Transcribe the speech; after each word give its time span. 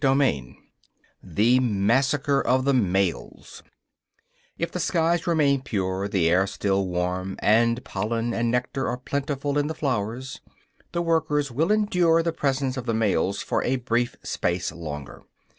V 0.03 0.59
THE 1.21 1.59
MASSACRE 1.59 2.41
OF 2.41 2.65
THE 2.65 2.73
MALES 2.73 3.61
If 4.57 4.71
the 4.71 4.79
skies 4.79 5.27
remain 5.27 5.61
pure, 5.61 6.07
the 6.07 6.27
air 6.27 6.47
still 6.47 6.87
warm, 6.87 7.35
and 7.37 7.83
pollen 7.85 8.33
and 8.33 8.49
nectar 8.49 8.87
are 8.87 8.97
plentiful 8.97 9.59
in 9.59 9.67
the 9.67 9.75
flowers, 9.75 10.41
the 10.91 11.03
workers 11.03 11.51
will 11.51 11.71
endure 11.71 12.23
the 12.23 12.33
presence 12.33 12.77
of 12.77 12.87
the 12.87 12.95
males 12.95 13.43
for 13.43 13.63
a 13.63 13.75
brief 13.75 14.15
space 14.23 14.71
longer. 14.71 15.21